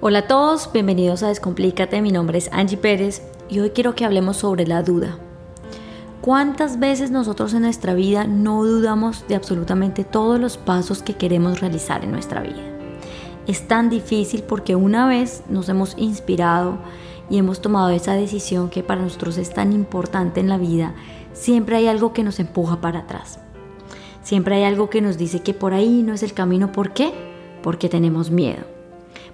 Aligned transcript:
Hola 0.00 0.20
a 0.20 0.26
todos, 0.28 0.70
bienvenidos 0.72 1.24
a 1.24 1.28
Descomplícate, 1.28 2.00
mi 2.02 2.12
nombre 2.12 2.38
es 2.38 2.48
Angie 2.52 2.76
Pérez 2.76 3.20
y 3.48 3.58
hoy 3.58 3.70
quiero 3.70 3.96
que 3.96 4.04
hablemos 4.04 4.36
sobre 4.36 4.64
la 4.64 4.84
duda. 4.84 5.18
¿Cuántas 6.20 6.78
veces 6.78 7.10
nosotros 7.10 7.52
en 7.52 7.62
nuestra 7.62 7.94
vida 7.94 8.22
no 8.22 8.64
dudamos 8.64 9.26
de 9.26 9.34
absolutamente 9.34 10.04
todos 10.04 10.38
los 10.38 10.56
pasos 10.56 11.02
que 11.02 11.14
queremos 11.14 11.60
realizar 11.60 12.04
en 12.04 12.12
nuestra 12.12 12.42
vida? 12.42 12.62
Es 13.48 13.66
tan 13.66 13.90
difícil 13.90 14.44
porque 14.44 14.76
una 14.76 15.08
vez 15.08 15.42
nos 15.48 15.68
hemos 15.68 15.98
inspirado 15.98 16.78
y 17.28 17.38
hemos 17.38 17.60
tomado 17.60 17.90
esa 17.90 18.12
decisión 18.12 18.70
que 18.70 18.84
para 18.84 19.02
nosotros 19.02 19.36
es 19.36 19.52
tan 19.52 19.72
importante 19.72 20.38
en 20.38 20.48
la 20.48 20.58
vida, 20.58 20.94
siempre 21.32 21.74
hay 21.74 21.88
algo 21.88 22.12
que 22.12 22.22
nos 22.22 22.38
empuja 22.38 22.80
para 22.80 23.00
atrás. 23.00 23.40
Siempre 24.22 24.54
hay 24.54 24.62
algo 24.62 24.90
que 24.90 25.00
nos 25.00 25.18
dice 25.18 25.40
que 25.40 25.54
por 25.54 25.74
ahí 25.74 26.04
no 26.04 26.14
es 26.14 26.22
el 26.22 26.34
camino. 26.34 26.70
¿Por 26.70 26.92
qué? 26.92 27.12
Porque 27.64 27.88
tenemos 27.88 28.30
miedo. 28.30 28.77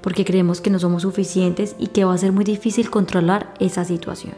Porque 0.05 0.27
creemos 0.27 0.61
que 0.61 0.69
no 0.69 0.79
somos 0.79 1.01
suficientes 1.01 1.75
y 1.79 1.87
que 1.87 2.05
va 2.05 2.13
a 2.13 2.19
ser 2.19 2.31
muy 2.31 2.45
difícil 2.45 2.91
controlar 2.91 3.55
esa 3.59 3.87
situación. 3.87 4.35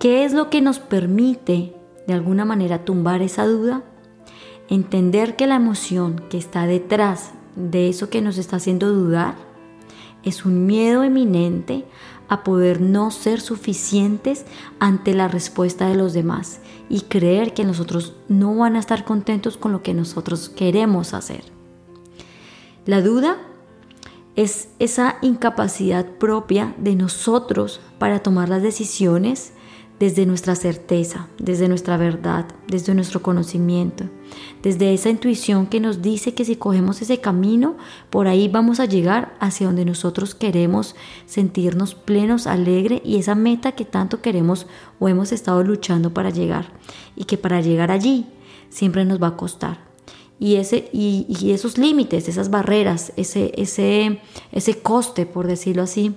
¿Qué 0.00 0.24
es 0.24 0.32
lo 0.32 0.50
que 0.50 0.60
nos 0.60 0.80
permite 0.80 1.76
de 2.08 2.12
alguna 2.12 2.44
manera 2.44 2.84
tumbar 2.84 3.22
esa 3.22 3.46
duda? 3.46 3.84
Entender 4.68 5.36
que 5.36 5.46
la 5.46 5.54
emoción 5.54 6.24
que 6.28 6.38
está 6.38 6.66
detrás 6.66 7.30
de 7.54 7.88
eso 7.88 8.10
que 8.10 8.20
nos 8.20 8.36
está 8.36 8.56
haciendo 8.56 8.92
dudar 8.92 9.36
es 10.24 10.44
un 10.44 10.66
miedo 10.66 11.04
eminente 11.04 11.84
a 12.28 12.42
poder 12.42 12.80
no 12.80 13.12
ser 13.12 13.40
suficientes 13.40 14.44
ante 14.80 15.14
la 15.14 15.28
respuesta 15.28 15.88
de 15.88 15.94
los 15.94 16.14
demás 16.14 16.58
y 16.88 17.02
creer 17.02 17.54
que 17.54 17.64
nosotros 17.64 18.16
no 18.26 18.56
van 18.56 18.74
a 18.74 18.80
estar 18.80 19.04
contentos 19.04 19.56
con 19.56 19.70
lo 19.70 19.84
que 19.84 19.94
nosotros 19.94 20.48
queremos 20.48 21.14
hacer. 21.14 21.44
La 22.86 23.02
duda 23.02 23.36
es 24.38 24.68
esa 24.78 25.16
incapacidad 25.20 26.06
propia 26.06 26.72
de 26.78 26.94
nosotros 26.94 27.80
para 27.98 28.20
tomar 28.20 28.48
las 28.48 28.62
decisiones 28.62 29.52
desde 29.98 30.26
nuestra 30.26 30.54
certeza, 30.54 31.26
desde 31.40 31.66
nuestra 31.66 31.96
verdad, 31.96 32.46
desde 32.68 32.94
nuestro 32.94 33.20
conocimiento, 33.20 34.04
desde 34.62 34.94
esa 34.94 35.10
intuición 35.10 35.66
que 35.66 35.80
nos 35.80 36.02
dice 36.02 36.34
que 36.34 36.44
si 36.44 36.54
cogemos 36.54 37.02
ese 37.02 37.18
camino, 37.18 37.78
por 38.10 38.28
ahí 38.28 38.46
vamos 38.46 38.78
a 38.78 38.84
llegar 38.84 39.36
hacia 39.40 39.66
donde 39.66 39.84
nosotros 39.84 40.36
queremos 40.36 40.94
sentirnos 41.26 41.96
plenos, 41.96 42.46
alegre 42.46 43.02
y 43.04 43.16
esa 43.16 43.34
meta 43.34 43.72
que 43.72 43.84
tanto 43.84 44.22
queremos 44.22 44.68
o 45.00 45.08
hemos 45.08 45.32
estado 45.32 45.64
luchando 45.64 46.14
para 46.14 46.30
llegar 46.30 46.70
y 47.16 47.24
que 47.24 47.38
para 47.38 47.60
llegar 47.60 47.90
allí 47.90 48.26
siempre 48.68 49.04
nos 49.04 49.20
va 49.20 49.26
a 49.26 49.36
costar. 49.36 49.87
Y, 50.40 50.56
ese, 50.56 50.88
y, 50.92 51.50
esos 51.50 51.78
límites, 51.78 52.28
esas 52.28 52.50
barreras, 52.50 53.12
ese, 53.16 53.52
ese, 53.56 54.20
ese 54.52 54.78
coste, 54.80 55.26
por 55.26 55.46
decirlo 55.46 55.82
así, 55.82 56.14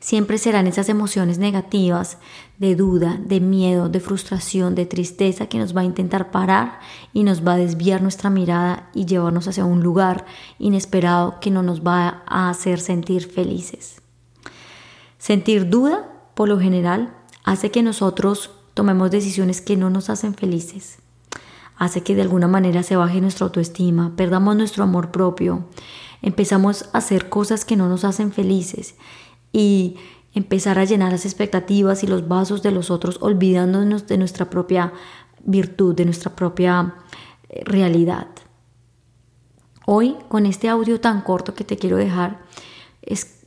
Siempre 0.00 0.38
serán 0.38 0.68
esas 0.68 0.88
emociones 0.88 1.38
negativas 1.38 2.18
de 2.58 2.76
duda, 2.76 3.18
de 3.20 3.40
miedo, 3.40 3.88
de 3.88 3.98
frustración, 3.98 4.74
de 4.74 4.86
tristeza 4.86 5.46
que 5.46 5.58
nos 5.58 5.76
va 5.76 5.80
a 5.80 5.84
intentar 5.84 6.30
parar 6.30 6.78
y 7.12 7.24
nos 7.24 7.46
va 7.46 7.54
a 7.54 7.56
desviar 7.56 8.00
nuestra 8.00 8.30
mirada 8.30 8.90
y 8.94 9.06
llevarnos 9.06 9.48
hacia 9.48 9.64
un 9.64 9.82
lugar 9.82 10.24
inesperado 10.58 11.40
que 11.40 11.50
no 11.50 11.62
nos 11.62 11.84
va 11.84 12.22
a 12.26 12.48
hacer 12.48 12.80
sentir 12.80 13.26
felices. 13.28 14.00
Sentir 15.18 15.68
duda, 15.68 16.08
por 16.34 16.48
lo 16.48 16.60
general, 16.60 17.14
hace 17.44 17.72
que 17.72 17.82
nosotros 17.82 18.52
tomemos 18.74 19.10
decisiones 19.10 19.60
que 19.60 19.76
no 19.76 19.90
nos 19.90 20.10
hacen 20.10 20.34
felices. 20.34 20.98
Hace 21.78 22.02
que 22.02 22.14
de 22.14 22.22
alguna 22.22 22.48
manera 22.48 22.82
se 22.82 22.96
baje 22.96 23.20
nuestra 23.20 23.46
autoestima, 23.46 24.14
perdamos 24.16 24.56
nuestro 24.56 24.82
amor 24.82 25.12
propio, 25.12 25.68
empezamos 26.22 26.90
a 26.92 26.98
hacer 26.98 27.28
cosas 27.28 27.64
que 27.64 27.76
no 27.76 27.88
nos 27.88 28.04
hacen 28.04 28.32
felices 28.32 28.96
y 29.52 29.96
empezar 30.34 30.78
a 30.78 30.84
llenar 30.84 31.12
las 31.12 31.24
expectativas 31.24 32.02
y 32.02 32.08
los 32.08 32.26
vasos 32.26 32.62
de 32.62 32.72
los 32.72 32.90
otros, 32.90 33.18
olvidándonos 33.20 34.06
de 34.06 34.18
nuestra 34.18 34.50
propia 34.50 34.92
virtud, 35.44 35.94
de 35.94 36.04
nuestra 36.04 36.34
propia 36.34 36.94
eh, 37.48 37.62
realidad. 37.64 38.26
Hoy, 39.86 40.16
con 40.28 40.46
este 40.46 40.68
audio 40.68 41.00
tan 41.00 41.22
corto 41.22 41.54
que 41.54 41.64
te 41.64 41.76
quiero 41.76 41.96
dejar, 41.96 42.44
es, 43.02 43.44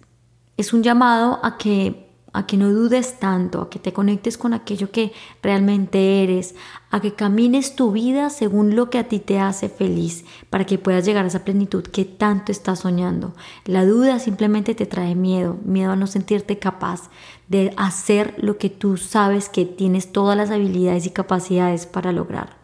es 0.58 0.74
un 0.74 0.84
llamado 0.84 1.40
a 1.44 1.58
que 1.58 2.11
a 2.34 2.46
que 2.46 2.58
no 2.58 2.72
dudes 2.72 3.20
tanto, 3.20 3.62
a 3.62 3.70
que 3.70 3.80
te 3.80 3.94
conectes 3.94 4.38
con 4.38 4.54
aquello 4.54 4.92
que 4.92 5.12
realmente 5.42 6.24
eres, 6.24 6.56
a 6.90 7.02
que 7.02 7.14
camines 7.14 7.76
tu 7.76 7.92
vida 7.92 8.30
según 8.30 8.76
lo 8.76 8.90
que 8.90 9.00
a 9.00 9.08
ti 9.08 9.20
te 9.20 9.40
hace 9.40 9.70
feliz, 9.70 10.26
para 10.50 10.66
que 10.66 10.78
puedas 10.78 11.06
llegar 11.06 11.26
a 11.26 11.28
esa 11.28 11.44
plenitud 11.44 11.84
que 11.84 12.06
tanto 12.06 12.52
estás 12.52 12.80
soñando. 12.80 13.34
La 13.66 13.86
duda 13.86 14.20
simplemente 14.20 14.76
te 14.76 14.86
trae 14.86 15.16
miedo, 15.16 15.58
miedo 15.66 15.92
a 15.92 15.96
no 15.96 16.08
sentirte 16.08 16.58
capaz 16.58 17.10
de 17.48 17.74
hacer 17.76 18.36
lo 18.38 18.58
que 18.58 18.70
tú 18.70 18.98
sabes 18.98 19.50
que 19.50 19.66
tienes 19.66 20.12
todas 20.12 20.38
las 20.38 20.52
habilidades 20.52 21.06
y 21.06 21.12
capacidades 21.12 21.86
para 21.86 22.12
lograr. 22.12 22.58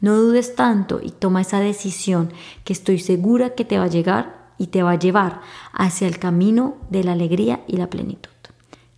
No 0.00 0.16
dudes 0.16 0.54
tanto 0.54 1.00
y 1.02 1.10
toma 1.12 1.40
esa 1.40 1.60
decisión 1.60 2.30
que 2.64 2.74
estoy 2.74 2.98
segura 2.98 3.54
que 3.54 3.64
te 3.64 3.78
va 3.78 3.84
a 3.84 3.88
llegar 3.88 4.52
y 4.58 4.66
te 4.66 4.82
va 4.82 4.92
a 4.92 4.98
llevar 4.98 5.40
hacia 5.72 6.06
el 6.06 6.18
camino 6.18 6.76
de 6.90 7.04
la 7.04 7.12
alegría 7.12 7.64
y 7.66 7.78
la 7.78 7.88
plenitud. 7.88 8.33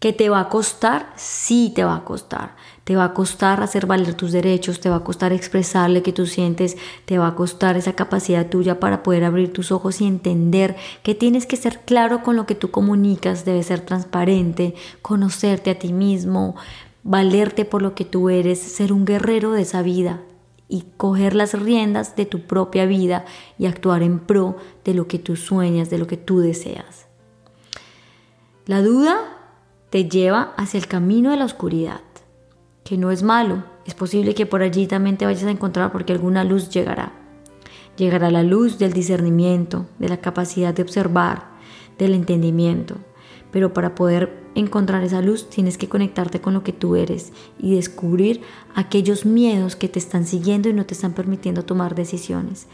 ¿Que 0.06 0.12
te 0.12 0.28
va 0.28 0.38
a 0.38 0.48
costar? 0.48 1.12
Sí 1.16 1.72
te 1.74 1.82
va 1.82 1.96
a 1.96 2.04
costar. 2.04 2.54
Te 2.84 2.94
va 2.94 3.06
a 3.06 3.12
costar 3.12 3.60
hacer 3.60 3.86
valer 3.86 4.14
tus 4.14 4.30
derechos, 4.30 4.78
te 4.78 4.88
va 4.88 4.98
a 4.98 5.02
costar 5.02 5.32
expresarle 5.32 6.04
que 6.04 6.12
tú 6.12 6.26
sientes, 6.26 6.76
te 7.06 7.18
va 7.18 7.26
a 7.26 7.34
costar 7.34 7.76
esa 7.76 7.94
capacidad 7.94 8.48
tuya 8.48 8.78
para 8.78 9.02
poder 9.02 9.24
abrir 9.24 9.52
tus 9.52 9.72
ojos 9.72 10.00
y 10.00 10.06
entender 10.06 10.76
que 11.02 11.16
tienes 11.16 11.44
que 11.44 11.56
ser 11.56 11.80
claro 11.80 12.22
con 12.22 12.36
lo 12.36 12.46
que 12.46 12.54
tú 12.54 12.70
comunicas, 12.70 13.44
debe 13.44 13.64
ser 13.64 13.80
transparente, 13.80 14.76
conocerte 15.02 15.70
a 15.70 15.78
ti 15.80 15.92
mismo, 15.92 16.54
valerte 17.02 17.64
por 17.64 17.82
lo 17.82 17.96
que 17.96 18.04
tú 18.04 18.30
eres, 18.30 18.60
ser 18.60 18.92
un 18.92 19.06
guerrero 19.06 19.50
de 19.50 19.62
esa 19.62 19.82
vida 19.82 20.20
y 20.68 20.84
coger 20.96 21.34
las 21.34 21.52
riendas 21.60 22.14
de 22.14 22.26
tu 22.26 22.42
propia 22.42 22.86
vida 22.86 23.24
y 23.58 23.66
actuar 23.66 24.04
en 24.04 24.20
pro 24.20 24.56
de 24.84 24.94
lo 24.94 25.08
que 25.08 25.18
tú 25.18 25.34
sueñas, 25.34 25.90
de 25.90 25.98
lo 25.98 26.06
que 26.06 26.16
tú 26.16 26.38
deseas. 26.38 27.08
La 28.66 28.82
duda 28.82 29.35
te 29.90 30.08
lleva 30.08 30.54
hacia 30.56 30.78
el 30.78 30.86
camino 30.86 31.30
de 31.30 31.36
la 31.36 31.44
oscuridad, 31.44 32.00
que 32.84 32.96
no 32.96 33.10
es 33.10 33.22
malo, 33.22 33.64
es 33.86 33.94
posible 33.94 34.34
que 34.34 34.46
por 34.46 34.62
allí 34.62 34.86
también 34.86 35.16
te 35.16 35.26
vayas 35.26 35.44
a 35.44 35.50
encontrar 35.50 35.92
porque 35.92 36.12
alguna 36.12 36.42
luz 36.42 36.70
llegará. 36.70 37.12
Llegará 37.96 38.30
la 38.30 38.42
luz 38.42 38.78
del 38.78 38.92
discernimiento, 38.92 39.86
de 39.98 40.08
la 40.08 40.18
capacidad 40.18 40.74
de 40.74 40.82
observar, 40.82 41.50
del 41.98 42.14
entendimiento. 42.14 42.96
Pero 43.52 43.72
para 43.72 43.94
poder 43.94 44.42
encontrar 44.56 45.04
esa 45.04 45.22
luz 45.22 45.48
tienes 45.48 45.78
que 45.78 45.88
conectarte 45.88 46.40
con 46.40 46.52
lo 46.52 46.64
que 46.64 46.72
tú 46.72 46.96
eres 46.96 47.32
y 47.58 47.76
descubrir 47.76 48.42
aquellos 48.74 49.24
miedos 49.24 49.76
que 49.76 49.88
te 49.88 50.00
están 50.00 50.26
siguiendo 50.26 50.68
y 50.68 50.72
no 50.72 50.84
te 50.84 50.94
están 50.94 51.12
permitiendo 51.12 51.64
tomar 51.64 51.94
decisiones. 51.94 52.66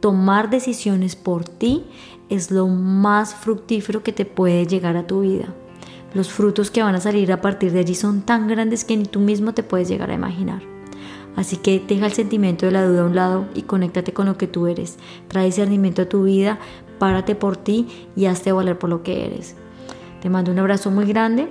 Tomar 0.00 0.48
decisiones 0.50 1.16
por 1.16 1.44
ti 1.44 1.84
es 2.28 2.50
lo 2.50 2.66
más 2.66 3.34
fructífero 3.34 4.02
que 4.02 4.12
te 4.12 4.24
puede 4.24 4.66
llegar 4.66 4.96
a 4.96 5.06
tu 5.06 5.20
vida. 5.20 5.54
Los 6.14 6.30
frutos 6.30 6.70
que 6.70 6.82
van 6.82 6.94
a 6.94 7.00
salir 7.00 7.32
a 7.32 7.40
partir 7.40 7.72
de 7.72 7.80
allí 7.80 7.94
son 7.94 8.22
tan 8.22 8.48
grandes 8.48 8.84
que 8.84 8.96
ni 8.96 9.04
tú 9.04 9.20
mismo 9.20 9.52
te 9.52 9.62
puedes 9.62 9.88
llegar 9.88 10.10
a 10.10 10.14
imaginar. 10.14 10.62
Así 11.36 11.58
que 11.58 11.84
deja 11.86 12.06
el 12.06 12.12
sentimiento 12.12 12.64
de 12.64 12.72
la 12.72 12.86
duda 12.86 13.02
a 13.02 13.06
un 13.06 13.14
lado 13.14 13.46
y 13.54 13.62
conéctate 13.62 14.12
con 14.12 14.26
lo 14.26 14.38
que 14.38 14.46
tú 14.46 14.66
eres. 14.66 14.96
Trae 15.28 15.44
discernimiento 15.44 16.02
a 16.02 16.08
tu 16.08 16.24
vida, 16.24 16.58
párate 16.98 17.34
por 17.34 17.58
ti 17.58 17.88
y 18.16 18.24
hazte 18.24 18.52
valer 18.52 18.78
por 18.78 18.88
lo 18.88 19.02
que 19.02 19.26
eres. 19.26 19.54
Te 20.22 20.30
mando 20.30 20.50
un 20.50 20.58
abrazo 20.58 20.90
muy 20.90 21.04
grande. 21.04 21.50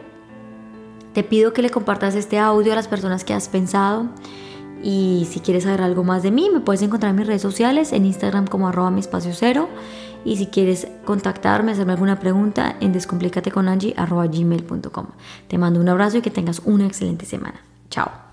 Te 1.14 1.24
pido 1.24 1.54
que 1.54 1.62
le 1.62 1.70
compartas 1.70 2.16
este 2.16 2.40
audio 2.40 2.74
a 2.74 2.76
las 2.76 2.88
personas 2.88 3.24
que 3.24 3.34
has 3.34 3.48
pensado. 3.48 4.10
Y 4.84 5.26
si 5.30 5.40
quieres 5.40 5.64
saber 5.64 5.82
algo 5.82 6.04
más 6.04 6.24
de 6.24 6.32
mí, 6.32 6.50
me 6.54 6.60
puedes 6.60 6.82
encontrar 6.82 7.12
en 7.12 7.16
mis 7.18 7.28
redes 7.28 7.42
sociales, 7.42 7.94
en 7.94 8.06
Instagram 8.06 8.48
como 8.48 8.68
arroba 8.68 8.92
mi 8.92 9.00
espacio 9.00 9.32
cero. 9.34 9.70
Y 10.24 10.38
si 10.38 10.48
quieres 10.48 10.88
contactarme, 11.06 11.72
hacerme 11.72 11.94
alguna 11.94 12.20
pregunta, 12.20 12.76
en 12.82 12.92
descomplicateconangie.gmail.com. 12.94 15.06
Te 15.48 15.58
mando 15.58 15.80
un 15.80 15.90
abrazo 15.90 16.18
y 16.18 16.22
que 16.22 16.32
tengas 16.32 16.62
una 16.66 16.86
excelente 16.86 17.26
semana. 17.26 17.62
Chao. 17.90 18.25